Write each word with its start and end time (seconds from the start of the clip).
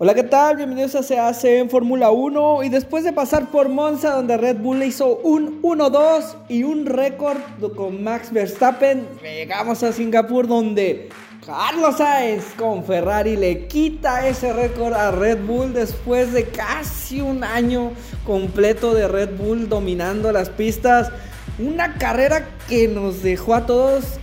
Hola, 0.00 0.14
¿qué 0.14 0.22
tal? 0.22 0.56
Bienvenidos 0.56 0.94
a 0.94 1.02
Se 1.02 1.18
hace 1.18 1.58
en 1.58 1.68
Fórmula 1.68 2.12
1 2.12 2.62
y 2.62 2.68
después 2.68 3.02
de 3.02 3.12
pasar 3.12 3.50
por 3.50 3.68
Monza 3.68 4.12
donde 4.12 4.36
Red 4.36 4.58
Bull 4.58 4.78
le 4.78 4.86
hizo 4.86 5.16
un 5.24 5.60
1-2 5.60 6.36
y 6.48 6.62
un 6.62 6.86
récord 6.86 7.38
con 7.74 8.04
Max 8.04 8.32
Verstappen, 8.32 9.08
llegamos 9.20 9.82
a 9.82 9.92
Singapur 9.92 10.46
donde 10.46 11.08
Carlos 11.44 11.96
Sainz 11.96 12.44
con 12.56 12.84
Ferrari 12.84 13.34
le 13.34 13.66
quita 13.66 14.28
ese 14.28 14.52
récord 14.52 14.94
a 14.94 15.10
Red 15.10 15.44
Bull 15.44 15.72
después 15.72 16.32
de 16.32 16.44
casi 16.44 17.20
un 17.20 17.42
año 17.42 17.90
completo 18.24 18.94
de 18.94 19.08
Red 19.08 19.36
Bull 19.36 19.68
dominando 19.68 20.30
las 20.30 20.48
pistas. 20.48 21.10
Una 21.58 21.94
carrera 21.94 22.46
que 22.68 22.86
nos 22.86 23.24
dejó 23.24 23.52
a 23.52 23.66
todos 23.66 24.20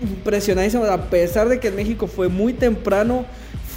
impresionadísimos 0.00 0.88
a 0.88 1.10
pesar 1.10 1.48
de 1.48 1.58
que 1.58 1.68
en 1.68 1.74
México 1.74 2.06
fue 2.06 2.28
muy 2.28 2.52
temprano 2.52 3.24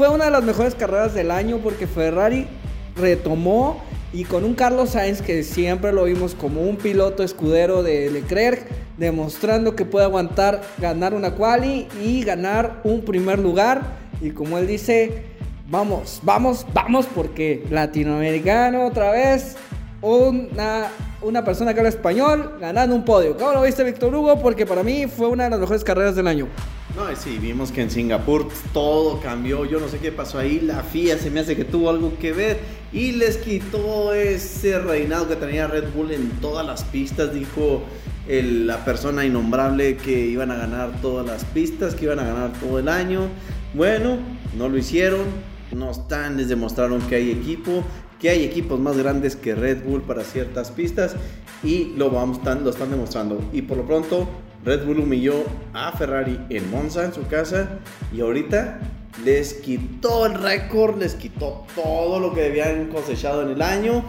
fue 0.02 0.10
una 0.10 0.26
de 0.26 0.32
las 0.32 0.44
mejores 0.44 0.74
carreras 0.74 1.14
del 1.14 1.30
año 1.30 1.60
porque 1.60 1.86
Ferrari 1.86 2.48
retomó 2.96 3.84
y 4.12 4.24
con 4.24 4.44
un 4.44 4.56
Carlos 4.56 4.90
Sainz 4.90 5.22
que 5.22 5.44
siempre 5.44 5.92
lo 5.92 6.06
vimos 6.06 6.34
como 6.34 6.62
un 6.64 6.78
piloto 6.78 7.22
escudero 7.22 7.84
de 7.84 8.10
Leclerc, 8.10 8.66
demostrando 8.98 9.76
que 9.76 9.86
puede 9.86 10.06
aguantar 10.06 10.62
ganar 10.80 11.14
una 11.14 11.36
quali 11.36 11.88
y 12.04 12.24
ganar 12.24 12.82
un 12.84 13.02
primer 13.02 13.38
lugar. 13.38 13.84
Y 14.22 14.32
como 14.32 14.58
él 14.58 14.66
dice, 14.66 15.22
vamos, 15.70 16.20
vamos, 16.24 16.66
vamos, 16.74 17.06
porque 17.14 17.64
latinoamericano 17.70 18.88
otra 18.88 19.12
vez, 19.12 19.56
una, 20.02 20.88
una 21.22 21.46
persona 21.46 21.76
que 21.76 21.82
habla 21.82 21.90
español 21.90 22.58
ganando 22.60 22.96
un 22.96 23.06
podio. 23.06 23.38
¿Cómo 23.38 23.52
lo 23.52 23.62
viste, 23.62 23.84
Víctor 23.84 24.16
Hugo? 24.16 24.42
Porque 24.42 24.66
para 24.66 24.82
mí 24.82 25.06
fue 25.06 25.28
una 25.28 25.44
de 25.44 25.52
las 25.52 25.60
mejores 25.60 25.84
carreras 25.84 26.16
del 26.16 26.26
año. 26.26 26.48
No, 26.96 27.16
sí, 27.16 27.38
vimos 27.40 27.72
que 27.72 27.82
en 27.82 27.90
Singapur 27.90 28.50
todo 28.74 29.22
cambió, 29.22 29.64
yo 29.64 29.80
no 29.80 29.88
sé 29.88 30.00
qué 30.00 30.12
pasó 30.12 30.40
ahí, 30.40 30.60
la 30.60 30.84
FIA 30.84 31.18
se 31.18 31.32
me 31.32 31.40
hace 31.40 31.56
que 31.56 31.64
tuvo 31.64 31.90
algo 31.90 32.18
que 32.20 32.34
ver 32.34 32.60
y 32.92 33.14
les 33.14 33.38
quitó 33.38 34.14
ese 34.14 34.78
reinado 34.78 35.30
que 35.30 35.38
tenía 35.38 35.68
Red 35.68 35.94
Bull 35.96 36.12
en 36.12 36.30
todas 36.42 36.66
las 36.66 36.84
pistas, 36.84 37.34
dijo 37.34 37.84
la 38.28 38.84
persona 38.84 39.26
innombrable 39.26 39.96
que 39.96 40.26
iban 40.26 40.52
a 40.52 40.56
ganar 40.56 41.02
todas 41.02 41.26
las 41.26 41.46
pistas, 41.46 41.96
que 41.96 42.06
iban 42.06 42.20
a 42.20 42.24
ganar 42.24 42.52
todo 42.60 42.80
el 42.80 42.88
año. 42.88 43.28
Bueno, 43.74 44.18
no 44.58 44.68
lo 44.68 44.78
hicieron, 44.78 45.26
no 45.74 45.92
están, 45.92 46.38
les 46.38 46.50
demostraron 46.50 47.02
que 47.04 47.16
hay 47.16 47.32
equipo, 47.32 47.84
que 48.20 48.30
hay 48.30 48.44
equipos 48.44 48.80
más 48.80 48.98
grandes 48.98 49.36
que 49.36 49.56
Red 49.56 49.84
Bull 49.86 50.02
para 50.02 50.24
ciertas 50.24 50.72
pistas 50.72 51.16
y 51.64 51.94
lo, 51.96 52.10
vamos, 52.10 52.40
lo 52.44 52.70
están 52.70 52.92
demostrando. 52.92 53.40
Y 53.54 53.62
por 53.64 53.78
lo 53.78 53.86
pronto 53.86 54.28
Red 54.64 54.86
Bull 54.86 55.00
humilló 55.00 55.44
a 55.74 55.92
Ferrari 55.94 56.40
en 56.50 56.70
Monza, 56.70 57.06
en 57.06 57.14
su 57.14 57.26
casa, 57.28 57.80
y 58.14 58.22
ahorita 58.22 58.80
les 59.26 59.56
quitó 59.56 60.26
el 60.26 60.36
récord, 60.36 60.98
les 60.98 61.16
quitó 61.16 61.66
todo 61.76 62.20
lo 62.20 62.34
que 62.34 62.46
habían 62.46 62.88
cosechado 62.88 63.44
en 63.44 63.50
el 63.50 63.62
año 63.62 64.04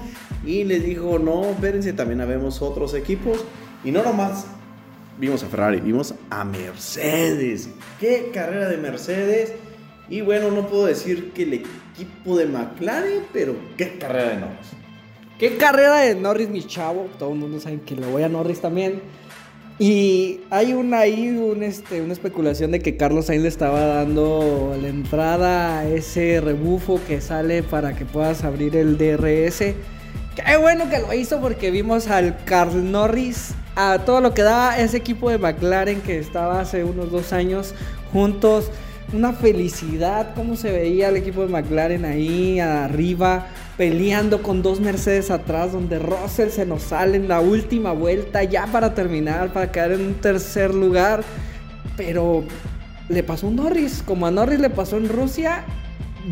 y 0.44 0.64
les 0.64 0.84
dijo, 0.84 1.18
no, 1.18 1.50
espérense, 1.50 1.92
también 1.92 2.20
habemos 2.20 2.62
otros 2.62 2.94
equipos. 2.94 3.44
Y 3.84 3.90
no 3.90 4.02
nomás 4.02 4.46
vimos 5.18 5.42
a 5.42 5.46
Ferrari, 5.46 5.80
vimos 5.80 6.14
a 6.30 6.44
Mercedes. 6.44 7.68
¡Qué 8.00 8.30
carrera 8.32 8.68
de 8.68 8.76
Mercedes! 8.76 9.54
Y 10.08 10.20
bueno, 10.20 10.50
no 10.50 10.66
puedo 10.68 10.86
decir 10.86 11.32
que 11.32 11.44
el 11.44 11.54
equipo 11.54 12.36
de 12.36 12.46
McLaren, 12.46 13.24
pero 13.32 13.54
qué 13.76 13.98
carrera 13.98 14.30
de 14.30 14.40
Norris. 14.40 14.68
¡Qué 15.38 15.56
carrera 15.56 15.96
de 16.00 16.14
Norris, 16.14 16.48
mi 16.48 16.62
chavo! 16.64 17.08
Todo 17.18 17.32
el 17.32 17.38
mundo 17.38 17.58
sabe 17.60 17.80
que 17.80 17.96
le 17.96 18.06
voy 18.06 18.22
a 18.22 18.28
Norris 18.28 18.60
también. 18.60 19.00
Y 19.82 20.42
hay 20.50 20.74
una 20.74 21.00
ahí 21.00 21.30
un, 21.30 21.64
este, 21.64 22.02
una 22.02 22.12
especulación 22.12 22.70
de 22.70 22.78
que 22.78 22.96
Carlos 22.96 23.26
Sainz 23.26 23.42
le 23.42 23.48
estaba 23.48 23.84
dando 23.84 24.76
la 24.80 24.86
entrada 24.86 25.80
a 25.80 25.88
ese 25.88 26.40
rebufo 26.40 27.00
que 27.08 27.20
sale 27.20 27.64
para 27.64 27.96
que 27.96 28.04
puedas 28.04 28.44
abrir 28.44 28.76
el 28.76 28.96
DRS. 28.96 29.58
Qué 30.36 30.56
bueno 30.60 30.88
que 30.88 31.00
lo 31.00 31.12
hizo 31.12 31.40
porque 31.40 31.72
vimos 31.72 32.06
al 32.06 32.44
Carl 32.44 32.92
Norris 32.92 33.54
a 33.74 33.98
todo 34.06 34.20
lo 34.20 34.34
que 34.34 34.42
daba 34.42 34.78
ese 34.78 34.98
equipo 34.98 35.30
de 35.30 35.38
McLaren 35.38 36.00
que 36.00 36.16
estaba 36.16 36.60
hace 36.60 36.84
unos 36.84 37.10
dos 37.10 37.32
años 37.32 37.74
juntos 38.12 38.70
una 39.12 39.32
felicidad, 39.32 40.34
cómo 40.34 40.56
se 40.56 40.70
veía 40.70 41.08
el 41.08 41.16
equipo 41.16 41.42
de 41.42 41.48
McLaren 41.48 42.04
ahí 42.04 42.60
arriba, 42.60 43.46
peleando 43.76 44.42
con 44.42 44.62
dos 44.62 44.80
Mercedes 44.80 45.30
atrás, 45.30 45.72
donde 45.72 45.98
Russell 45.98 46.50
se 46.50 46.66
nos 46.66 46.82
sale 46.82 47.16
en 47.16 47.28
la 47.28 47.40
última 47.40 47.92
vuelta, 47.92 48.42
ya 48.44 48.66
para 48.66 48.94
terminar, 48.94 49.52
para 49.52 49.70
quedar 49.70 49.92
en 49.92 50.00
un 50.02 50.14
tercer 50.14 50.74
lugar. 50.74 51.22
Pero 51.96 52.44
le 53.08 53.22
pasó 53.22 53.48
un 53.48 53.56
Norris, 53.56 54.02
como 54.04 54.26
a 54.26 54.30
Norris 54.30 54.60
le 54.60 54.70
pasó 54.70 54.96
en 54.96 55.08
Rusia, 55.08 55.64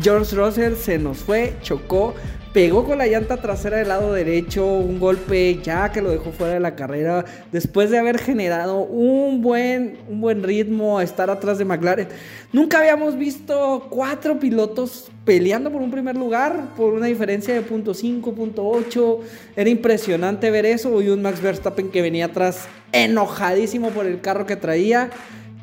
George 0.01 0.35
Russell 0.35 0.75
se 0.75 0.97
nos 0.97 1.17
fue, 1.17 1.55
chocó, 1.61 2.15
pegó 2.53 2.83
con 2.83 2.97
la 2.97 3.07
llanta 3.07 3.37
trasera 3.37 3.77
del 3.77 3.87
lado 3.87 4.13
derecho, 4.13 4.65
un 4.65 4.99
golpe 4.99 5.59
ya 5.63 5.91
que 5.91 6.01
lo 6.01 6.11
dejó 6.11 6.31
fuera 6.31 6.53
de 6.53 6.59
la 6.59 6.75
carrera, 6.75 7.23
después 7.51 7.89
de 7.89 7.97
haber 7.97 8.19
generado 8.19 8.79
un 8.79 9.41
buen, 9.41 9.99
un 10.09 10.19
buen 10.19 10.43
ritmo, 10.43 10.99
a 10.99 11.03
estar 11.03 11.29
atrás 11.29 11.57
de 11.57 11.65
McLaren. 11.65 12.07
Nunca 12.51 12.79
habíamos 12.79 13.17
visto 13.17 13.87
cuatro 13.89 14.39
pilotos 14.39 15.09
peleando 15.23 15.71
por 15.71 15.81
un 15.81 15.91
primer 15.91 16.17
lugar, 16.17 16.75
por 16.75 16.93
una 16.93 17.05
diferencia 17.05 17.53
de 17.53 17.65
.5, 17.65 18.21
.8. 18.33 19.17
Era 19.55 19.69
impresionante 19.69 20.51
ver 20.51 20.65
eso 20.65 21.01
y 21.01 21.09
un 21.09 21.21
Max 21.21 21.41
Verstappen 21.41 21.89
que 21.89 22.01
venía 22.01 22.25
atrás 22.25 22.67
enojadísimo 22.91 23.91
por 23.91 24.05
el 24.05 24.19
carro 24.19 24.45
que 24.45 24.57
traía, 24.57 25.09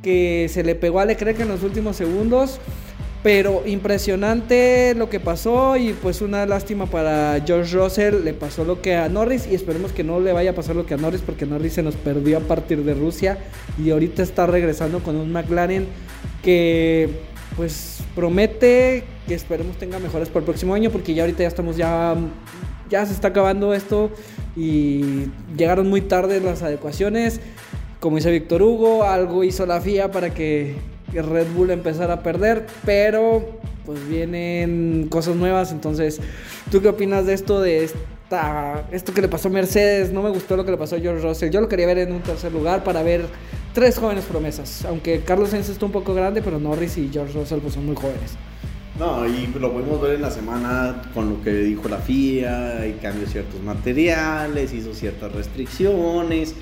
que 0.03 0.49
se 0.49 0.62
le 0.62 0.75
pegó 0.75 1.00
a 1.00 1.05
Leclerc 1.05 1.41
en 1.41 1.49
los 1.49 1.62
últimos 1.62 1.97
segundos. 1.97 2.60
Pero 3.23 3.62
impresionante 3.67 4.95
lo 4.97 5.11
que 5.11 5.19
pasó 5.19 5.77
y 5.77 5.93
pues 5.93 6.23
una 6.23 6.47
lástima 6.47 6.87
para 6.87 7.43
George 7.45 7.77
Russell. 7.77 8.23
Le 8.23 8.33
pasó 8.33 8.65
lo 8.65 8.81
que 8.81 8.95
a 8.95 9.09
Norris 9.09 9.49
y 9.51 9.55
esperemos 9.55 9.93
que 9.93 10.05
no 10.05 10.21
le 10.21 10.33
vaya 10.33 10.51
a 10.51 10.55
pasar 10.55 10.77
lo 10.77 10.87
que 10.87 10.95
a 10.95 10.99
Norris 10.99 11.23
porque 11.23 11.45
Norris 11.45 11.75
se 11.75 11.83
nos 11.83 11.97
perdió 11.97 12.39
a 12.39 12.41
partir 12.41 12.84
de 12.84 12.95
Rusia 12.95 13.39
y 13.83 13.91
ahorita 13.91 14.23
está 14.23 14.47
regresando 14.47 15.01
con 15.03 15.17
un 15.17 15.33
McLaren 15.33 15.87
que 16.43 17.11
pues 17.56 17.99
promete 18.15 19.03
que 19.27 19.35
esperemos 19.35 19.77
tenga 19.79 19.99
mejores 19.99 20.29
para 20.29 20.41
el 20.41 20.45
próximo 20.45 20.75
año 20.75 20.91
porque 20.91 21.12
ya 21.12 21.25
ahorita 21.25 21.43
ya 21.43 21.49
estamos 21.49 21.77
ya 21.77 22.15
ya 22.89 23.05
se 23.05 23.12
está 23.12 23.29
acabando 23.29 23.75
esto 23.75 24.11
y 24.56 25.27
llegaron 25.56 25.89
muy 25.89 26.00
tarde 26.00 26.41
las 26.41 26.62
adecuaciones. 26.62 27.41
Como 28.00 28.17
dice 28.17 28.31
Víctor 28.31 28.62
Hugo, 28.62 29.05
algo 29.05 29.45
hizo 29.45 29.67
la 29.67 29.81
FIA 29.81 30.11
para 30.11 30.33
que 30.33 30.77
que 31.13 31.23
Red 31.23 31.49
Bull 31.55 31.71
empezara 31.71 32.15
a 32.15 32.23
perder, 32.23 32.67
pero 32.85 33.61
pues 33.85 34.07
vienen 34.09 35.09
cosas 35.11 35.37
nuevas, 35.37 35.73
entonces, 35.73 36.21
¿tú 36.71 36.83
qué 36.83 36.89
opinas 36.89 37.27
de 37.27 37.35
esto 37.35 37.61
de 37.61 37.85
esta 37.85 38.09
esto 38.93 39.15
que 39.15 39.23
le 39.23 39.29
pasó 39.29 39.49
a 39.49 39.51
Mercedes? 39.51 40.13
No 40.13 40.23
me 40.23 40.29
gustó 40.29 40.57
lo 40.57 40.65
que 40.65 40.71
le 40.71 40.77
pasó 40.77 40.97
a 40.97 41.01
George 41.01 41.27
Russell. 41.27 41.51
Yo 41.51 41.63
lo 41.63 41.69
quería 41.69 41.87
ver 41.87 41.99
en 41.99 42.13
un 42.13 42.21
tercer 42.21 42.53
lugar 42.53 42.85
para 42.85 43.03
ver 43.03 43.25
tres 43.73 43.99
jóvenes 43.99 44.25
promesas, 44.25 44.85
aunque 44.85 45.21
Carlos 45.21 45.51
Sainz 45.51 45.71
está 45.71 45.87
un 45.87 45.93
poco 45.93 46.13
grande, 46.13 46.43
pero 46.43 46.59
Norris 46.59 46.99
y 46.99 47.09
George 47.11 47.33
Russell 47.33 47.61
pues 47.61 47.75
son 47.75 47.87
muy 47.87 47.97
jóvenes. 47.97 48.37
No, 48.99 49.25
y 49.27 49.47
lo 49.59 49.73
podemos 49.73 50.03
ver 50.03 50.17
en 50.17 50.23
la 50.23 50.31
semana 50.31 51.03
con 51.15 51.31
lo 51.31 51.43
que 51.43 51.53
dijo 51.53 51.89
la 51.89 51.99
FIA, 51.99 52.87
y 52.87 52.95
cambió 52.95 53.29
ciertos 53.29 53.63
materiales, 53.63 54.73
hizo 54.73 54.93
ciertas 54.93 55.33
restricciones, 55.33 56.57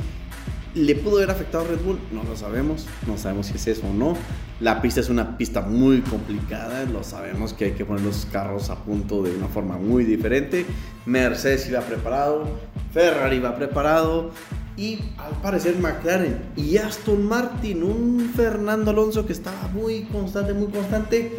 ¿Le 0.76 0.94
pudo 0.94 1.16
haber 1.16 1.30
afectado 1.30 1.64
a 1.64 1.68
Red 1.68 1.80
Bull? 1.80 1.98
No 2.12 2.22
lo 2.22 2.36
sabemos, 2.36 2.86
no 3.06 3.16
sabemos 3.16 3.46
si 3.46 3.54
es 3.54 3.66
eso 3.66 3.86
o 3.86 3.94
no. 3.94 4.14
La 4.60 4.82
pista 4.82 5.00
es 5.00 5.08
una 5.08 5.38
pista 5.38 5.62
muy 5.62 6.02
complicada, 6.02 6.84
lo 6.84 7.02
sabemos 7.02 7.54
que 7.54 7.64
hay 7.64 7.72
que 7.72 7.86
poner 7.86 8.04
los 8.04 8.26
carros 8.26 8.68
a 8.68 8.84
punto 8.84 9.22
de 9.22 9.34
una 9.34 9.48
forma 9.48 9.78
muy 9.78 10.04
diferente. 10.04 10.66
Mercedes 11.06 11.66
iba 11.70 11.80
preparado, 11.80 12.44
Ferrari 12.92 13.36
iba 13.36 13.56
preparado 13.56 14.32
y 14.76 14.98
al 15.16 15.32
parecer 15.40 15.78
McLaren 15.78 16.42
y 16.56 16.76
Aston 16.76 17.26
Martin, 17.26 17.82
un 17.82 18.30
Fernando 18.36 18.90
Alonso 18.90 19.24
que 19.24 19.32
estaba 19.32 19.68
muy 19.68 20.02
constante, 20.02 20.52
muy 20.52 20.70
constante 20.70 21.38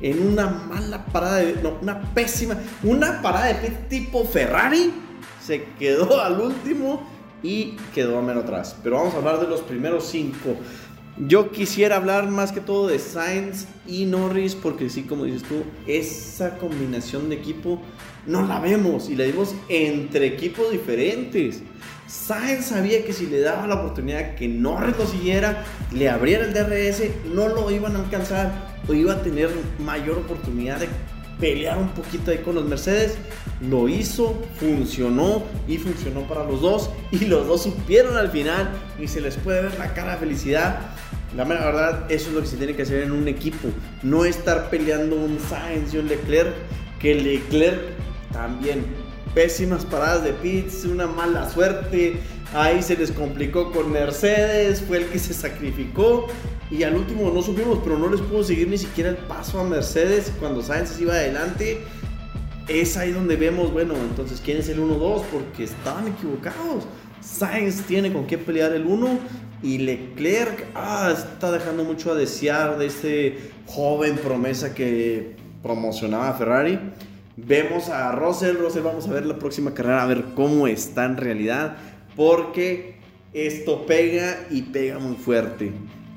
en 0.00 0.28
una 0.28 0.46
mala 0.46 1.04
parada, 1.06 1.42
no, 1.60 1.76
una 1.82 2.02
pésima, 2.14 2.56
una 2.84 3.20
parada 3.20 3.46
de 3.46 3.68
tipo 3.88 4.24
Ferrari, 4.24 4.92
se 5.44 5.64
quedó 5.76 6.22
al 6.22 6.40
último 6.40 7.15
y 7.46 7.76
quedó 7.94 8.18
a 8.18 8.22
menos 8.22 8.44
atrás. 8.44 8.76
Pero 8.82 8.96
vamos 8.96 9.14
a 9.14 9.18
hablar 9.18 9.40
de 9.40 9.46
los 9.46 9.60
primeros 9.60 10.06
cinco. 10.08 10.56
Yo 11.18 11.50
quisiera 11.50 11.96
hablar 11.96 12.28
más 12.28 12.52
que 12.52 12.60
todo 12.60 12.88
de 12.88 12.98
Sainz 12.98 13.66
y 13.86 14.04
Norris 14.04 14.54
porque 14.54 14.90
sí, 14.90 15.04
como 15.04 15.24
dices 15.24 15.44
tú, 15.44 15.62
esa 15.86 16.58
combinación 16.58 17.30
de 17.30 17.36
equipo 17.36 17.80
no 18.26 18.42
la 18.42 18.58
vemos 18.58 19.08
y 19.08 19.14
la 19.14 19.24
vemos 19.24 19.54
entre 19.68 20.26
equipos 20.26 20.70
diferentes. 20.72 21.62
Sainz 22.06 22.66
sabía 22.66 23.04
que 23.04 23.12
si 23.12 23.26
le 23.26 23.40
daba 23.40 23.66
la 23.66 23.76
oportunidad 23.76 24.34
que 24.34 24.48
Norris 24.48 24.98
lo 24.98 25.06
siguiera, 25.06 25.64
le 25.92 26.10
abriera 26.10 26.44
el 26.44 26.52
DRS, 26.52 27.02
no 27.32 27.48
lo 27.48 27.70
iban 27.70 27.96
a 27.96 28.00
alcanzar 28.00 28.76
o 28.86 28.92
iba 28.92 29.14
a 29.14 29.22
tener 29.22 29.48
mayor 29.78 30.18
oportunidad 30.18 30.80
de 30.80 30.88
pelear 31.40 31.78
un 31.78 31.88
poquito 31.90 32.30
ahí 32.30 32.38
con 32.38 32.54
los 32.54 32.64
Mercedes. 32.64 33.16
Lo 33.60 33.88
hizo, 33.88 34.42
funcionó 34.58 35.42
y 35.66 35.78
funcionó 35.78 36.22
para 36.22 36.44
los 36.44 36.60
dos. 36.60 36.90
Y 37.10 37.26
los 37.26 37.46
dos 37.46 37.62
supieron 37.62 38.16
al 38.16 38.30
final 38.30 38.70
y 39.00 39.08
se 39.08 39.20
les 39.20 39.36
puede 39.36 39.62
ver 39.62 39.78
la 39.78 39.94
cara 39.94 40.12
de 40.12 40.18
felicidad. 40.18 40.80
La 41.36 41.44
verdad, 41.44 42.10
eso 42.10 42.28
es 42.28 42.34
lo 42.34 42.40
que 42.40 42.46
se 42.46 42.56
tiene 42.56 42.74
que 42.74 42.82
hacer 42.82 43.02
en 43.02 43.12
un 43.12 43.28
equipo. 43.28 43.68
No 44.02 44.24
estar 44.24 44.70
peleando 44.70 45.16
un 45.16 45.38
Sainz 45.38 45.92
y 45.92 45.98
un 45.98 46.08
Leclerc, 46.08 46.54
que 46.98 47.14
Leclerc 47.14 47.80
también. 48.32 48.84
Pésimas 49.34 49.84
paradas 49.84 50.24
de 50.24 50.32
pits, 50.32 50.84
una 50.84 51.06
mala 51.06 51.50
suerte. 51.50 52.20
Ahí 52.54 52.82
se 52.82 52.96
les 52.96 53.10
complicó 53.10 53.72
con 53.72 53.90
Mercedes, 53.90 54.80
fue 54.80 54.98
el 54.98 55.06
que 55.06 55.18
se 55.18 55.34
sacrificó. 55.34 56.26
Y 56.70 56.82
al 56.82 56.96
último 56.96 57.30
no 57.30 57.42
supimos, 57.42 57.78
pero 57.84 57.98
no 57.98 58.08
les 58.08 58.20
pudo 58.20 58.42
seguir 58.42 58.68
ni 58.68 58.78
siquiera 58.78 59.10
el 59.10 59.16
paso 59.16 59.60
a 59.60 59.64
Mercedes 59.64 60.32
cuando 60.40 60.62
Sainz 60.62 61.00
iba 61.00 61.12
adelante. 61.12 61.80
Es 62.68 62.96
ahí 62.96 63.12
donde 63.12 63.36
vemos, 63.36 63.72
bueno, 63.72 63.94
entonces, 63.94 64.40
¿quién 64.44 64.58
es 64.58 64.68
el 64.68 64.80
1-2? 64.80 65.22
Porque 65.30 65.64
estaban 65.64 66.08
equivocados. 66.08 66.84
Sainz 67.20 67.82
tiene 67.82 68.12
con 68.12 68.26
qué 68.26 68.38
pelear 68.38 68.72
el 68.72 68.86
1 68.86 69.18
y 69.62 69.78
Leclerc 69.78 70.66
ah, 70.74 71.12
está 71.16 71.50
dejando 71.50 71.84
mucho 71.84 72.12
a 72.12 72.14
desear 72.14 72.78
de 72.78 72.86
este 72.86 73.50
joven 73.66 74.16
promesa 74.16 74.74
que 74.74 75.36
promocionaba 75.62 76.32
Ferrari. 76.34 76.78
Vemos 77.36 77.88
a 77.88 78.12
Russell, 78.12 78.56
Russell 78.56 78.82
vamos 78.82 79.08
a 79.08 79.12
ver 79.12 79.26
la 79.26 79.38
próxima 79.38 79.74
carrera, 79.74 80.02
a 80.02 80.06
ver 80.06 80.24
cómo 80.34 80.66
está 80.66 81.04
en 81.04 81.16
realidad, 81.16 81.76
porque 82.16 82.96
esto 83.32 83.86
pega 83.86 84.46
y 84.50 84.62
pega 84.62 84.98
muy 84.98 85.16
fuerte. 85.16 85.72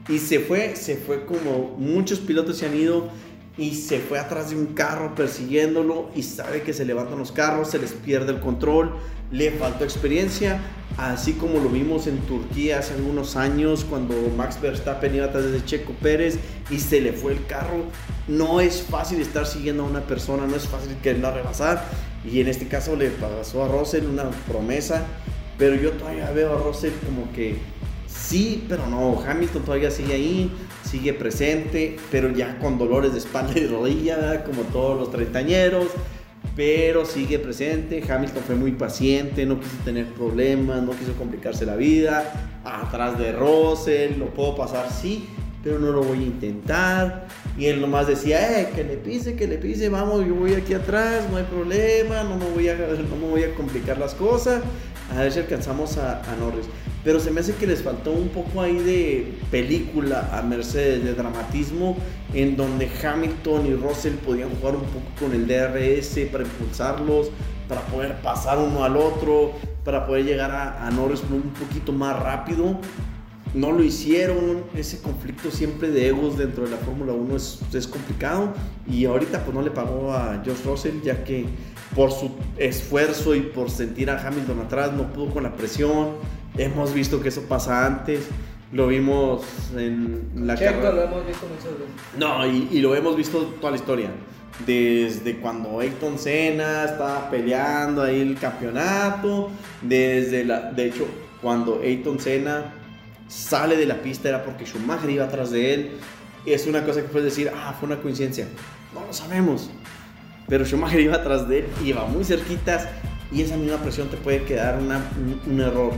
Y 0.07 0.17
se 0.17 0.39
fue, 0.39 0.75
se 0.75 0.95
fue 0.95 1.25
como 1.25 1.75
muchos 1.77 2.19
pilotos 2.19 2.57
se 2.57 2.65
han 2.65 2.75
ido 2.75 3.09
y 3.57 3.75
se 3.75 3.99
fue 3.99 4.17
atrás 4.17 4.49
de 4.49 4.55
un 4.55 4.67
carro 4.67 5.13
persiguiéndolo 5.15 6.09
y 6.15 6.23
sabe 6.23 6.61
que 6.61 6.73
se 6.73 6.85
levantan 6.85 7.19
los 7.19 7.33
carros, 7.33 7.69
se 7.69 7.77
les 7.77 7.91
pierde 7.91 8.31
el 8.31 8.39
control, 8.39 8.93
le 9.31 9.51
faltó 9.51 9.83
experiencia, 9.83 10.61
así 10.97 11.33
como 11.33 11.59
lo 11.59 11.69
vimos 11.69 12.07
en 12.07 12.19
Turquía 12.19 12.79
hace 12.79 12.93
algunos 12.93 13.35
años 13.35 13.85
cuando 13.87 14.15
Max 14.35 14.59
Verstappen 14.61 15.13
iba 15.13 15.25
atrás 15.25 15.51
de 15.51 15.63
Checo 15.63 15.91
Pérez 16.01 16.39
y 16.69 16.79
se 16.79 17.01
le 17.01 17.11
fue 17.11 17.33
el 17.33 17.45
carro. 17.45 17.83
No 18.29 18.61
es 18.61 18.81
fácil 18.81 19.19
estar 19.19 19.45
siguiendo 19.45 19.83
a 19.83 19.87
una 19.87 20.01
persona, 20.01 20.47
no 20.47 20.55
es 20.55 20.65
fácil 20.65 20.95
quererla 21.03 21.31
rebasar 21.31 21.83
y 22.23 22.39
en 22.39 22.47
este 22.47 22.67
caso 22.67 22.95
le 22.95 23.09
pasó 23.09 23.65
a 23.65 23.67
Russell 23.67 24.05
una 24.05 24.29
promesa, 24.47 25.05
pero 25.59 25.75
yo 25.75 25.91
todavía 25.91 26.31
veo 26.31 26.53
a 26.53 26.63
Russell 26.63 26.93
como 27.05 27.31
que 27.33 27.57
sí, 28.07 28.65
pero 28.67 28.87
no, 28.87 29.21
Hamilton 29.21 29.61
todavía 29.63 29.91
sigue 29.91 30.13
ahí, 30.13 30.51
sigue 30.83 31.13
presente, 31.13 31.97
pero 32.09 32.31
ya 32.31 32.57
con 32.57 32.79
dolores 32.79 33.11
de 33.11 33.19
espalda 33.19 33.59
y 33.59 33.67
rodilla, 33.67 34.43
como 34.43 34.63
todos 34.63 34.97
los 34.97 35.11
treintañeros 35.11 35.85
pero 36.55 37.05
sigue 37.05 37.39
presente. 37.39 38.03
Hamilton 38.07 38.43
fue 38.43 38.55
muy 38.55 38.71
paciente, 38.73 39.45
no 39.45 39.59
quiso 39.59 39.77
tener 39.85 40.07
problemas, 40.07 40.81
no 40.83 40.91
quiso 40.91 41.13
complicarse 41.13 41.65
la 41.65 41.75
vida. 41.75 42.59
Atrás 42.65 43.17
de 43.17 43.31
Russell, 43.31 44.17
lo 44.19 44.33
puedo 44.33 44.57
pasar, 44.57 44.91
sí, 44.91 45.29
pero 45.63 45.79
no 45.79 45.91
lo 45.91 46.03
voy 46.03 46.19
a 46.19 46.23
intentar. 46.23 47.27
Y 47.59 47.65
él 47.65 47.81
nomás 47.81 48.07
decía, 48.07 48.61
eh, 48.61 48.69
que 48.73 48.85
le 48.85 48.95
pise, 48.95 49.35
que 49.35 49.45
le 49.45 49.57
pise, 49.57 49.89
vamos, 49.89 50.25
yo 50.25 50.33
voy 50.33 50.53
aquí 50.53 50.73
atrás, 50.73 51.25
no 51.29 51.35
hay 51.35 51.43
problema, 51.43 52.23
no 52.23 52.37
me 52.37 52.45
voy 52.45 52.69
a, 52.69 52.75
no 52.75 53.17
me 53.17 53.27
voy 53.29 53.43
a 53.43 53.53
complicar 53.53 53.97
las 53.97 54.15
cosas. 54.15 54.63
A 55.13 55.23
ver 55.23 55.31
si 55.33 55.39
alcanzamos 55.39 55.97
a, 55.97 56.21
a 56.21 56.35
Norris. 56.37 56.67
Pero 57.03 57.19
se 57.19 57.31
me 57.31 57.41
hace 57.41 57.53
que 57.55 57.67
les 57.67 57.83
faltó 57.83 58.13
un 58.13 58.29
poco 58.29 58.61
ahí 58.61 58.77
de 58.77 59.33
película 59.51 60.29
a 60.31 60.41
Mercedes, 60.41 61.03
de 61.03 61.13
dramatismo, 61.13 61.97
en 62.33 62.55
donde 62.55 62.89
Hamilton 63.03 63.65
y 63.65 63.73
Russell 63.73 64.13
podían 64.13 64.51
jugar 64.51 64.75
un 64.75 64.83
poco 64.83 65.07
con 65.19 65.33
el 65.33 65.45
DRS 65.45 66.17
para 66.31 66.45
impulsarlos, 66.45 67.29
para 67.67 67.81
poder 67.81 68.21
pasar 68.21 68.57
uno 68.57 68.85
al 68.85 68.95
otro, 68.95 69.51
para 69.83 70.07
poder 70.07 70.23
llegar 70.23 70.51
a, 70.51 70.87
a 70.87 70.91
Norris 70.91 71.23
un 71.29 71.51
poquito 71.59 71.91
más 71.91 72.17
rápido 72.23 72.79
no 73.53 73.71
lo 73.71 73.83
hicieron, 73.83 74.63
ese 74.75 75.01
conflicto 75.01 75.49
siempre 75.49 75.89
de 75.89 76.07
egos 76.07 76.37
dentro 76.37 76.65
de 76.65 76.71
la 76.71 76.77
Fórmula 76.77 77.13
1 77.13 77.35
es, 77.35 77.59
es, 77.73 77.87
complicado 77.87 78.53
y 78.87 79.05
ahorita 79.05 79.43
pues 79.43 79.55
no 79.55 79.61
le 79.61 79.71
pagó 79.71 80.13
a 80.13 80.41
Josh 80.45 80.63
Russell 80.65 81.01
ya 81.03 81.23
que 81.23 81.45
por 81.95 82.11
su 82.11 82.31
esfuerzo 82.57 83.33
y 83.35 83.41
por 83.41 83.69
sentir 83.69 84.09
a 84.09 84.25
Hamilton 84.25 84.59
atrás 84.59 84.93
no 84.93 85.11
pudo 85.11 85.33
con 85.33 85.43
la 85.43 85.55
presión, 85.55 86.09
hemos 86.57 86.93
visto 86.93 87.21
que 87.21 87.29
eso 87.29 87.41
pasa 87.43 87.85
antes, 87.85 88.27
lo 88.71 88.87
vimos 88.87 89.43
en 89.75 90.29
la 90.35 90.55
carrera. 90.55 90.91
lo 90.91 91.03
hemos 91.03 91.25
visto 91.25 91.47
muchas 91.47 91.71
veces. 91.79 91.87
No, 92.17 92.45
y, 92.45 92.67
y, 92.71 92.81
lo 92.81 92.95
hemos 92.95 93.15
visto 93.15 93.39
toda 93.59 93.71
la 93.71 93.77
historia. 93.77 94.11
Desde 94.65 95.37
cuando 95.37 95.79
Ayrton 95.79 96.19
Senna 96.19 96.83
estaba 96.83 97.29
peleando 97.31 98.03
ahí 98.03 98.21
el 98.21 98.37
campeonato, 98.37 99.49
desde 99.81 100.43
la, 100.43 100.71
de 100.71 100.87
hecho, 100.87 101.07
cuando 101.41 101.79
Ayrton 101.81 102.19
Senna 102.19 102.73
sale 103.29 103.77
de 103.77 103.85
la 103.85 104.01
pista 104.01 104.27
era 104.27 104.43
porque 104.43 104.65
Schumacher 104.65 105.09
iba 105.09 105.23
atrás 105.23 105.51
de 105.51 105.73
él. 105.73 105.91
Es 106.45 106.67
una 106.67 106.83
cosa 106.83 107.01
que 107.01 107.07
puedes 107.07 107.25
decir, 107.25 107.49
ah, 107.55 107.73
fue 107.79 107.87
una 107.87 108.01
coincidencia. 108.01 108.47
No 108.93 109.05
lo 109.05 109.13
sabemos. 109.13 109.69
Pero 110.47 110.65
Schumacher 110.65 110.99
iba 110.99 111.15
atrás 111.15 111.47
de 111.47 111.59
él, 111.59 111.65
iba 111.85 112.05
muy 112.05 112.25
cerquitas 112.25 112.87
y 113.31 113.43
esa 113.43 113.55
misma 113.55 113.77
presión 113.77 114.09
te 114.09 114.17
puede 114.17 114.43
quedar 114.43 114.79
una, 114.79 114.99
un, 115.45 115.61
error. 115.61 115.93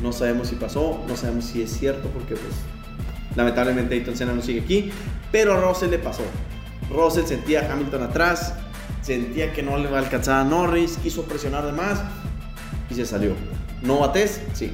No 0.00 0.12
sabemos 0.12 0.48
si 0.48 0.54
pasó, 0.54 1.04
no 1.08 1.16
sabemos 1.16 1.46
si 1.46 1.62
es 1.62 1.72
cierto 1.76 2.08
porque 2.10 2.36
pues 2.36 2.54
lamentablemente 3.34 3.94
Ayrton 3.94 4.16
Senna 4.16 4.32
no 4.32 4.42
sigue 4.42 4.60
aquí, 4.60 4.90
pero 5.32 5.54
a 5.54 5.60
Russell 5.60 5.90
le 5.90 5.98
pasó. 5.98 6.22
Russell 6.88 7.24
sentía 7.24 7.62
a 7.62 7.72
Hamilton 7.72 8.04
atrás, 8.04 8.54
sentía 9.02 9.52
que 9.52 9.62
no 9.62 9.76
le 9.76 9.90
va 9.90 9.98
a 9.98 10.02
alcanzar 10.02 10.40
a 10.40 10.44
Norris, 10.44 10.98
quiso 11.02 11.24
presionar 11.24 11.66
de 11.66 11.72
más 11.72 12.00
y 12.88 12.94
se 12.94 13.04
salió. 13.04 13.32
¿No 13.82 13.98
bates? 13.98 14.40
Sí. 14.52 14.72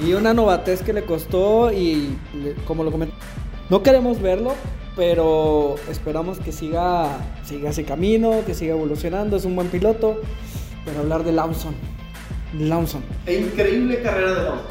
Y 0.00 0.14
una 0.14 0.32
novatez 0.32 0.82
que 0.82 0.92
le 0.92 1.04
costó 1.04 1.72
y 1.72 2.16
como 2.66 2.84
lo 2.84 2.90
comenté, 2.90 3.14
no 3.68 3.82
queremos 3.82 4.20
verlo, 4.20 4.54
pero 4.96 5.76
esperamos 5.90 6.38
que 6.38 6.52
siga, 6.52 7.16
siga 7.44 7.70
ese 7.70 7.84
camino, 7.84 8.42
que 8.46 8.54
siga 8.54 8.72
evolucionando, 8.72 9.36
es 9.36 9.44
un 9.44 9.56
buen 9.56 9.68
piloto. 9.68 10.20
Pero 10.84 11.00
hablar 11.00 11.24
de 11.24 11.32
Lawson. 11.32 11.74
Lawson. 12.58 13.02
Increíble 13.26 14.02
carrera 14.02 14.34
de 14.34 14.42
Lawson. 14.44 14.66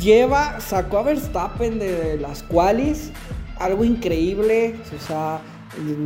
Lleva, 0.00 0.60
sacó 0.60 0.98
a 0.98 1.02
Verstappen 1.02 1.78
de 1.78 2.16
las 2.18 2.42
qualis, 2.42 3.10
algo 3.58 3.84
increíble, 3.84 4.76
o 4.96 5.06
sea, 5.06 5.40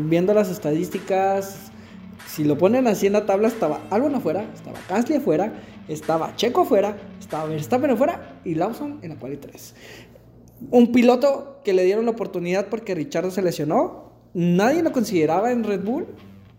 viendo 0.07 0.33
las 0.33 0.49
estadísticas, 0.49 1.68
si 2.29 2.45
lo 2.45 2.59
ponen 2.59 2.87
así 2.87 3.07
en 3.07 3.15
la 3.15 3.25
tabla, 3.25 3.49
estaba 3.49 3.81
Albon 3.91 4.15
afuera, 4.15 4.45
estaba 4.55 4.79
Gasly 4.89 5.17
afuera, 5.17 5.53
estaba 5.89 6.37
Checo 6.37 6.61
afuera, 6.61 6.97
estaba 7.19 7.47
Verstappen 7.47 7.91
afuera 7.91 8.41
y 8.45 8.55
Lawson 8.55 8.99
en 9.03 9.11
la 9.11 9.17
quali 9.17 9.39
3. 9.39 9.75
Un 10.71 10.93
piloto 10.93 11.61
que 11.65 11.73
le 11.73 11.85
dieron 11.85 12.05
la 12.05 12.11
oportunidad 12.11 12.69
porque 12.69 12.95
Richardo 12.95 13.31
se 13.31 13.41
lesionó, 13.41 14.13
nadie 14.35 14.83
lo 14.83 14.93
consideraba 14.93 15.53
en 15.53 15.65
Red 15.65 15.85
Bull 15.85 16.07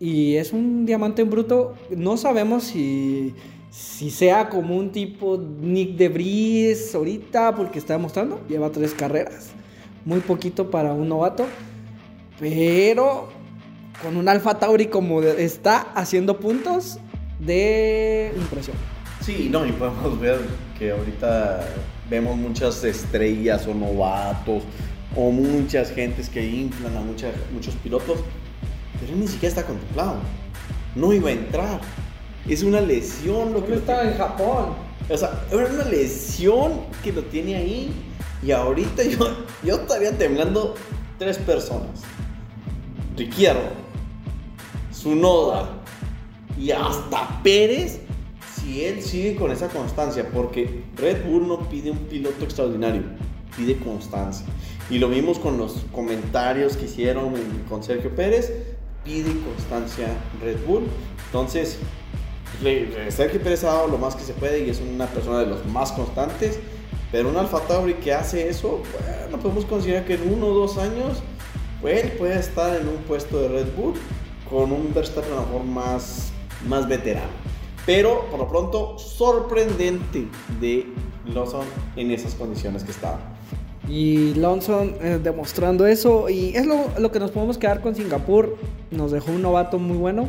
y 0.00 0.36
es 0.36 0.52
un 0.52 0.86
diamante 0.86 1.22
en 1.22 1.30
bruto. 1.30 1.74
No 1.96 2.16
sabemos 2.16 2.64
si, 2.64 3.32
si 3.70 4.10
sea 4.10 4.48
como 4.48 4.76
un 4.76 4.90
tipo 4.90 5.38
Nick 5.38 5.96
de 5.96 6.08
Vries 6.08 6.94
ahorita 6.96 7.54
porque 7.54 7.78
está 7.78 7.92
demostrando, 7.92 8.40
lleva 8.48 8.70
tres 8.70 8.92
carreras, 8.92 9.50
muy 10.04 10.18
poquito 10.18 10.68
para 10.68 10.92
un 10.92 11.08
novato, 11.08 11.46
pero 12.40 13.39
con 14.02 14.16
un 14.16 14.28
Alfa 14.28 14.58
Tauri 14.58 14.86
como 14.86 15.22
está 15.22 15.92
haciendo 15.94 16.38
puntos 16.38 16.98
de 17.38 18.32
impresión. 18.36 18.76
Sí, 19.20 19.48
no, 19.50 19.66
y 19.66 19.72
podemos 19.72 20.18
ver 20.18 20.40
que 20.78 20.90
ahorita 20.90 21.66
vemos 22.08 22.36
muchas 22.36 22.82
estrellas 22.84 23.66
o 23.66 23.74
novatos 23.74 24.62
o 25.14 25.30
muchas 25.30 25.90
gentes 25.90 26.28
que 26.28 26.44
inflan 26.46 26.96
a 26.96 27.00
muchos 27.00 27.74
pilotos, 27.82 28.20
pero 29.00 29.16
ni 29.16 29.26
siquiera 29.26 29.48
está 29.48 29.66
contemplado. 29.66 30.16
No 30.94 31.12
iba 31.12 31.28
a 31.28 31.32
entrar. 31.32 31.80
Es 32.48 32.62
una 32.62 32.80
lesión 32.80 33.52
lo 33.52 33.64
que... 33.64 33.74
estaba 33.74 34.04
en 34.04 34.16
Japón. 34.16 34.74
O 35.08 35.16
sea, 35.16 35.44
era 35.50 35.66
una 35.66 35.84
lesión 35.84 36.80
que 37.02 37.12
lo 37.12 37.22
tiene 37.24 37.56
ahí 37.56 37.92
y 38.42 38.52
ahorita 38.52 39.02
yo, 39.04 39.18
yo 39.62 39.76
estaría 39.76 40.16
temblando 40.16 40.74
tres 41.18 41.36
personas. 41.38 42.02
Ricciardo, 43.16 43.70
Sunoda 45.00 45.70
y 46.58 46.70
hasta 46.72 47.40
Pérez 47.42 48.00
si 48.60 48.84
él 48.84 49.02
sigue 49.02 49.34
con 49.36 49.50
esa 49.50 49.68
constancia, 49.68 50.28
porque 50.30 50.82
Red 50.96 51.24
Bull 51.24 51.48
no 51.48 51.60
pide 51.70 51.90
un 51.90 51.98
piloto 51.98 52.44
extraordinario, 52.44 53.02
pide 53.56 53.78
constancia. 53.78 54.44
Y 54.90 54.98
lo 54.98 55.08
vimos 55.08 55.38
con 55.38 55.56
los 55.56 55.86
comentarios 55.92 56.76
que 56.76 56.84
hicieron 56.84 57.32
con 57.68 57.82
Sergio 57.82 58.14
Pérez, 58.14 58.52
pide 59.02 59.32
constancia 59.40 60.08
Red 60.42 60.58
Bull. 60.66 60.82
Entonces, 61.26 61.78
Sergio 63.08 63.40
Pérez 63.40 63.64
ha 63.64 63.68
dado 63.68 63.88
lo 63.88 63.96
más 63.96 64.14
que 64.14 64.22
se 64.22 64.34
puede 64.34 64.66
y 64.66 64.70
es 64.70 64.80
una 64.80 65.06
persona 65.06 65.38
de 65.38 65.46
los 65.46 65.64
más 65.66 65.92
constantes. 65.92 66.58
Pero 67.10 67.28
un 67.28 67.36
Alfa 67.36 67.60
Tauri 67.60 67.94
que 67.94 68.12
hace 68.12 68.48
eso, 68.48 68.82
bueno, 69.22 69.42
podemos 69.42 69.64
considerar 69.64 70.04
que 70.04 70.14
en 70.14 70.32
uno 70.32 70.48
o 70.48 70.54
dos 70.54 70.76
años, 70.76 71.22
pues, 71.80 72.04
él 72.04 72.12
puede 72.12 72.38
estar 72.38 72.78
en 72.78 72.86
un 72.86 72.98
puesto 72.98 73.40
de 73.40 73.48
Red 73.48 73.74
Bull 73.76 73.94
con 74.50 74.72
un 74.72 74.92
Verstappen 74.92 75.32
a 75.32 75.36
lo 75.36 75.42
mejor 75.42 75.64
más, 75.64 76.32
más 76.68 76.88
veterano. 76.88 77.30
Pero 77.86 78.26
por 78.30 78.40
lo 78.40 78.48
pronto, 78.48 78.98
sorprendente 78.98 80.26
de 80.60 80.86
Lawson 81.32 81.66
en 81.96 82.10
esas 82.10 82.34
condiciones 82.34 82.84
que 82.84 82.90
estaba. 82.90 83.18
Y 83.88 84.34
Lawson 84.34 84.94
eh, 85.00 85.18
demostrando 85.22 85.86
eso. 85.86 86.28
Y 86.28 86.54
es 86.56 86.66
lo, 86.66 86.86
lo, 86.98 87.10
que 87.10 87.18
nos 87.18 87.30
podemos 87.30 87.58
quedar 87.58 87.80
con 87.80 87.94
Singapur. 87.94 88.56
Nos 88.90 89.10
dejó 89.10 89.32
un 89.32 89.42
novato 89.42 89.78
muy 89.78 89.96
bueno. 89.96 90.28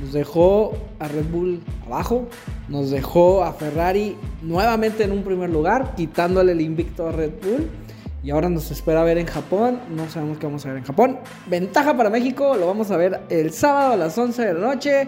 Nos 0.00 0.12
dejó 0.12 0.72
a 0.98 1.08
Red 1.08 1.26
Bull 1.30 1.60
abajo. 1.86 2.28
Nos 2.68 2.90
dejó 2.90 3.44
a 3.44 3.52
Ferrari 3.52 4.16
nuevamente 4.40 5.04
en 5.04 5.12
un 5.12 5.24
primer 5.24 5.50
lugar. 5.50 5.94
Quitándole 5.96 6.52
el 6.52 6.60
invicto 6.60 7.06
a 7.06 7.12
Red 7.12 7.32
Bull. 7.42 7.68
Y 8.22 8.30
ahora 8.30 8.48
nos 8.48 8.70
espera 8.70 9.02
ver 9.02 9.18
en 9.18 9.26
Japón. 9.26 9.80
No 9.90 10.08
sabemos 10.08 10.38
qué 10.38 10.46
vamos 10.46 10.64
a 10.64 10.68
ver 10.68 10.78
en 10.78 10.84
Japón. 10.84 11.18
Ventaja 11.46 11.96
para 11.96 12.08
México. 12.08 12.56
Lo 12.56 12.66
vamos 12.66 12.90
a 12.90 12.96
ver 12.96 13.20
el 13.28 13.52
sábado 13.52 13.94
a 13.94 13.96
las 13.96 14.16
11 14.16 14.46
de 14.46 14.54
la 14.54 14.60
noche. 14.60 15.06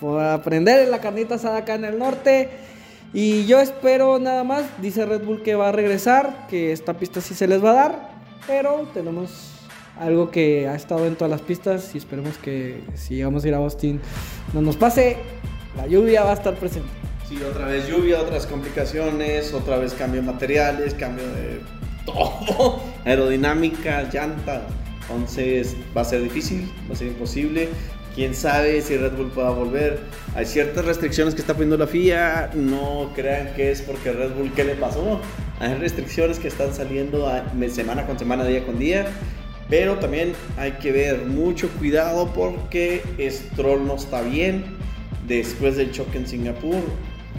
Por 0.00 0.20
aprender 0.20 0.88
la 0.88 1.00
carnita 1.00 1.36
asada 1.36 1.58
acá 1.58 1.74
en 1.74 1.84
el 1.84 1.98
norte. 1.98 2.50
Y 3.14 3.44
yo 3.44 3.60
espero 3.60 4.18
nada 4.18 4.42
más, 4.42 4.64
dice 4.80 5.04
Red 5.04 5.24
Bull 5.24 5.42
que 5.42 5.54
va 5.54 5.68
a 5.68 5.72
regresar, 5.72 6.46
que 6.48 6.72
esta 6.72 6.94
pista 6.94 7.20
sí 7.20 7.34
se 7.34 7.46
les 7.46 7.62
va 7.62 7.72
a 7.72 7.74
dar, 7.74 8.10
pero 8.46 8.88
tenemos 8.94 9.50
algo 10.00 10.30
que 10.30 10.66
ha 10.66 10.74
estado 10.74 11.06
en 11.06 11.16
todas 11.16 11.30
las 11.30 11.42
pistas 11.42 11.94
y 11.94 11.98
esperemos 11.98 12.38
que 12.38 12.80
si 12.94 13.22
vamos 13.22 13.44
a 13.44 13.48
ir 13.48 13.54
a 13.54 13.58
Austin 13.58 14.00
no 14.54 14.62
nos 14.62 14.76
pase, 14.78 15.18
la 15.76 15.86
lluvia 15.86 16.24
va 16.24 16.30
a 16.30 16.34
estar 16.34 16.54
presente. 16.54 16.88
Sí, 17.28 17.36
otra 17.42 17.66
vez 17.66 17.86
lluvia, 17.86 18.18
otras 18.18 18.46
complicaciones, 18.46 19.52
otra 19.52 19.76
vez 19.76 19.92
cambio 19.92 20.22
de 20.22 20.26
materiales, 20.26 20.94
cambio 20.94 21.24
de 21.24 21.60
todo, 22.04 22.82
aerodinámica, 23.04 24.08
llanta, 24.12 24.66
entonces 25.02 25.76
va 25.96 26.02
a 26.02 26.04
ser 26.04 26.22
difícil, 26.22 26.70
va 26.88 26.94
a 26.94 26.96
ser 26.96 27.08
imposible, 27.08 27.68
quién 28.14 28.34
sabe 28.34 28.80
si 28.82 28.96
Red 28.96 29.12
Bull 29.12 29.30
pueda 29.30 29.50
volver. 29.50 30.00
Hay 30.34 30.46
ciertas 30.46 30.84
restricciones 30.84 31.34
que 31.34 31.40
está 31.40 31.54
poniendo 31.54 31.76
la 31.76 31.86
FIA. 31.86 32.50
No 32.54 33.10
crean 33.14 33.54
que 33.54 33.70
es 33.70 33.82
porque 33.82 34.12
Red 34.12 34.32
Bull, 34.32 34.52
¿qué 34.54 34.64
le 34.64 34.74
pasó? 34.74 35.20
Hay 35.60 35.74
restricciones 35.74 36.38
que 36.38 36.48
están 36.48 36.74
saliendo 36.74 37.30
semana 37.70 38.06
con 38.06 38.18
semana, 38.18 38.44
día 38.44 38.64
con 38.64 38.78
día. 38.78 39.06
Pero 39.68 39.96
también 39.98 40.34
hay 40.58 40.72
que 40.72 40.92
ver 40.92 41.24
mucho 41.24 41.68
cuidado 41.78 42.32
porque 42.34 43.02
Stroll 43.30 43.86
no 43.86 43.94
está 43.94 44.20
bien 44.20 44.64
después 45.26 45.76
del 45.76 45.92
choque 45.92 46.18
en 46.18 46.26
Singapur. 46.26 46.82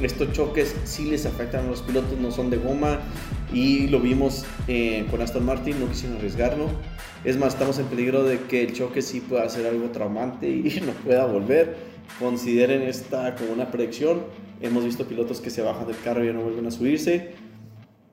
Estos 0.02 0.32
choques 0.34 0.76
sí 0.86 1.06
les 1.06 1.26
afectan 1.26 1.66
a 1.66 1.70
los 1.70 1.82
pilotos, 1.82 2.18
no 2.20 2.32
son 2.32 2.50
de 2.50 2.58
goma 2.58 3.00
y 3.54 3.88
lo 3.88 4.00
vimos 4.00 4.46
eh, 4.68 5.06
con 5.10 5.22
Aston 5.22 5.46
Martin, 5.46 5.80
no 5.80 5.88
quisieron 5.88 6.18
arriesgarlo. 6.18 6.68
Es 7.24 7.38
más, 7.38 7.54
estamos 7.54 7.80
en 7.80 7.86
peligro 7.86 8.24
de 8.24 8.40
que 8.40 8.64
el 8.64 8.74
choque 8.74 9.02
sí 9.02 9.22
pueda 9.22 9.48
ser 9.50 9.66
algo 9.68 9.90
traumante 9.90 10.50
y 10.50 10.82
no 10.86 10.92
pueda 11.04 11.26
volver. 11.26 11.76
Consideren 12.20 12.82
esta 12.82 13.36
como 13.36 13.54
una 13.54 13.72
predicción. 13.72 14.24
Hemos 14.62 14.84
visto 14.84 15.06
pilotos 15.06 15.40
que 15.40 15.50
se 15.50 15.62
bajan 15.62 15.88
del 15.88 16.00
carro 16.04 16.24
y 16.24 16.28
ya 16.28 16.34
no 16.34 16.42
vuelven 16.42 16.66
a 16.66 16.72
subirse. 16.72 17.32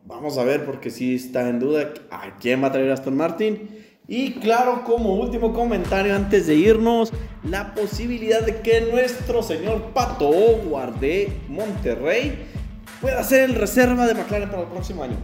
Vamos 0.07 0.39
a 0.39 0.45
ver 0.45 0.65
porque 0.65 0.91
sí 0.91 1.15
está 1.15 1.49
en 1.49 1.59
duda 1.59 1.93
a 2.11 2.37
quién 2.37 2.63
va 2.63 2.69
a 2.69 2.73
traer 2.73 2.91
Aston 2.91 3.17
Martin. 3.17 3.80
Y 4.13 4.33
claro, 4.33 4.83
como 4.85 5.15
último 5.15 5.53
comentario 5.53 6.17
antes 6.17 6.49
de 6.49 6.57
irnos, 6.57 7.13
la 7.45 7.77
posibilidad 7.77 8.45
de 8.45 8.57
que 8.57 8.81
nuestro 8.81 9.41
señor 9.41 9.93
Pato 9.95 10.29
Howard 10.31 10.95
de 10.95 11.33
Monterrey 11.49 12.37
pueda 13.01 13.23
ser 13.23 13.49
el 13.49 13.55
reserva 13.55 14.09
de 14.09 14.15
McLaren 14.15 14.51
para 14.51 14.63
el 14.63 14.69
próximo 14.69 15.05
año. 15.05 15.15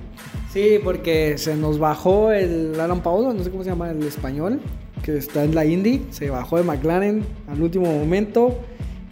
Sí, 0.52 0.78
porque 0.84 1.36
se 1.36 1.56
nos 1.56 1.80
bajó 1.80 2.30
el 2.30 2.78
Alan 2.78 3.02
Paulo, 3.02 3.32
no 3.32 3.42
sé 3.42 3.50
cómo 3.50 3.64
se 3.64 3.70
llama 3.70 3.90
el 3.90 4.04
español, 4.04 4.60
que 5.02 5.16
está 5.16 5.42
en 5.42 5.56
la 5.56 5.64
Indy, 5.64 6.06
se 6.10 6.30
bajó 6.30 6.56
de 6.56 6.62
McLaren 6.62 7.26
al 7.48 7.60
último 7.60 7.86
momento. 7.86 8.56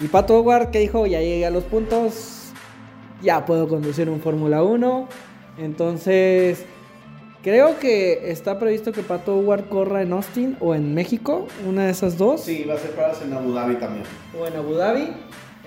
Y 0.01 0.07
Pato 0.07 0.39
Howard 0.39 0.71
que 0.71 0.79
dijo, 0.79 1.05
ya 1.09 1.19
llegué 1.19 1.47
a 1.47 1.51
los 1.51 1.65
puntos, 1.65 2.53
ya 3.25 3.45
puedo 3.45 3.67
conducir 3.67 4.09
un 4.09 4.21
Fórmula 4.21 4.63
1. 4.63 5.09
Entonces, 5.59 6.65
creo 7.45 7.79
que 7.79 8.31
está 8.31 8.59
previsto 8.59 8.91
que 8.91 9.03
Pato 9.03 9.37
Howard 9.37 9.69
corra 9.69 10.01
en 10.01 10.15
Austin 10.15 10.57
o 10.61 10.75
en 10.75 10.95
México, 10.95 11.47
una 11.69 11.85
de 11.85 11.91
esas 11.91 12.17
dos. 12.17 12.41
Sí, 12.41 12.65
va 12.65 12.75
a 12.75 12.79
ser 12.79 12.93
para 12.93 13.13
en 13.23 13.33
Abu 13.35 13.53
Dhabi 13.53 13.77
también. 13.77 14.05
O 14.41 14.47
en 14.47 14.57
Abu 14.57 14.75
Dhabi. 14.75 15.13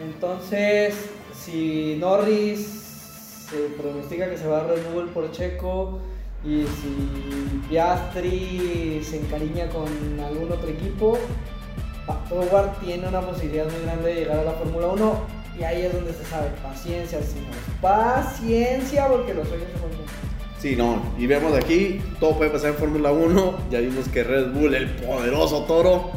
Entonces, 0.03 0.95
si 1.33 1.95
Norris 1.99 3.45
se 3.49 3.57
pronostica 3.79 4.27
que 4.27 4.37
se 4.37 4.47
va 4.47 4.61
a 4.61 4.63
Red 4.63 4.91
Bull 4.91 5.09
por 5.09 5.31
Checo 5.31 5.99
y 6.43 6.63
si 6.63 7.61
Piastri 7.69 8.99
se 9.03 9.19
encariña 9.19 9.69
con 9.69 9.87
algún 10.19 10.51
otro 10.51 10.69
equipo, 10.69 11.17
Howard 12.31 12.79
tiene 12.79 13.07
una 13.07 13.21
posibilidad 13.21 13.65
muy 13.65 13.81
grande 13.83 14.13
de 14.13 14.15
llegar 14.21 14.39
a 14.39 14.43
la 14.43 14.51
Fórmula 14.53 14.87
1 14.87 15.36
y 15.59 15.63
ahí 15.63 15.81
es 15.83 15.93
donde 15.93 16.13
se 16.13 16.23
sabe, 16.25 16.49
paciencia, 16.63 17.19
señores, 17.21 17.57
paciencia 17.81 19.07
porque 19.07 19.33
los 19.33 19.47
sueños 19.47 19.67
se 19.73 19.79
cumplen. 19.79 20.07
Sí, 20.59 20.75
no, 20.75 21.01
y 21.17 21.27
vemos 21.27 21.55
aquí, 21.55 22.01
todo 22.19 22.37
puede 22.37 22.49
pasar 22.49 22.71
en 22.71 22.75
Fórmula 22.77 23.11
1, 23.11 23.57
ya 23.71 23.79
vimos 23.79 24.07
que 24.09 24.23
Red 24.23 24.53
Bull, 24.53 24.73
el 24.73 24.89
poderoso 24.89 25.63
toro, 25.63 26.11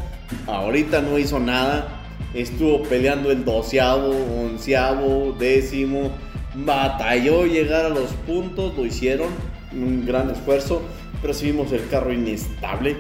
ahorita 0.47 1.03
no 1.03 1.19
hizo 1.19 1.39
nada, 1.39 2.01
estuvo 2.33 2.83
peleando 2.85 3.31
el 3.31 3.45
doceavo, 3.45 4.11
onceavo, 4.43 5.33
décimo, 5.39 6.11
batalló 6.55 7.45
llegar 7.45 7.85
a 7.85 7.91
los 7.91 8.11
puntos, 8.27 8.77
lo 8.77 8.87
hicieron, 8.87 9.29
un 9.73 10.07
gran 10.07 10.31
esfuerzo, 10.31 10.83
pero 11.21 11.35
si 11.35 11.47
vimos 11.47 11.73
el 11.73 11.87
carro 11.89 12.13
inestable. 12.13 12.97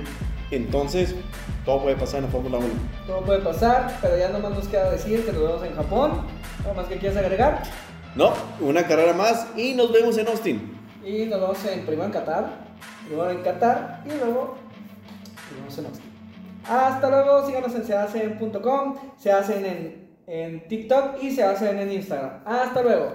Entonces, 0.50 1.14
todo 1.70 1.82
puede 1.82 1.94
pasar 1.94 2.18
en 2.18 2.24
la 2.24 2.30
Fórmula 2.32 2.58
1. 2.58 2.68
Todo 3.06 3.20
puede 3.20 3.38
pasar, 3.38 3.96
pero 4.02 4.18
ya 4.18 4.30
nomás 4.30 4.50
nos 4.50 4.66
queda 4.66 4.90
decir 4.90 5.24
que 5.24 5.30
nos 5.30 5.40
vemos 5.40 5.62
en 5.62 5.76
Japón. 5.76 6.26
¿Algo 6.64 6.74
más 6.74 6.88
que 6.88 6.96
quieras 6.96 7.16
agregar? 7.18 7.62
No, 8.16 8.32
una 8.60 8.88
carrera 8.88 9.12
más 9.12 9.46
y 9.56 9.74
nos 9.74 9.92
vemos 9.92 10.18
en 10.18 10.26
Austin. 10.26 10.76
Y 11.04 11.26
nos 11.26 11.40
vemos 11.40 11.64
en, 11.66 11.86
primero 11.86 12.06
en 12.06 12.10
Qatar, 12.10 12.50
primero 13.06 13.30
en 13.30 13.42
Qatar 13.42 14.02
y 14.04 14.08
luego 14.18 14.56
nos 15.46 15.58
vemos 15.58 15.78
en 15.78 15.86
Austin. 15.86 16.10
Hasta 16.68 17.08
luego, 17.08 17.46
síganos 17.46 17.72
en 17.76 17.84
sehacen.com, 17.84 18.96
se 19.16 19.30
hacen 19.30 19.64
en, 19.64 20.08
en 20.26 20.66
TikTok 20.66 21.22
y 21.22 21.30
se 21.30 21.44
hacen 21.44 21.78
en 21.78 21.92
Instagram. 21.92 22.40
Hasta 22.46 22.82
luego. 22.82 23.12